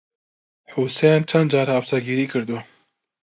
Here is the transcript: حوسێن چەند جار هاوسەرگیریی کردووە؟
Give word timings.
حوسێن 0.73 1.21
چەند 1.29 1.47
جار 1.53 1.67
هاوسەرگیریی 1.73 2.31
کردووە؟ 2.33 2.61